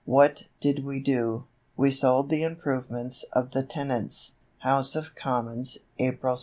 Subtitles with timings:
[0.05, 1.43] What did we do?
[1.77, 6.39] We sold the improvements of the tenants" (House of Commons, April 16).